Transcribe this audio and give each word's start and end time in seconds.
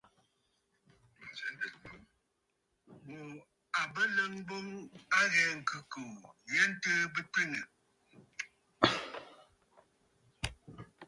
Ŋù 3.07 3.23
à 3.81 3.83
bə 3.93 4.03
ləŋ 4.15 4.31
boŋ 4.47 4.65
a 5.19 5.21
ghɛɛ 5.33 5.51
ŋ̀khɨ̂kòò 5.59 6.13
ghɛɛ 6.49 6.63
ntɨɨ 6.71 6.95
bɨ 7.13 7.21
twiŋə̀. 7.31 7.63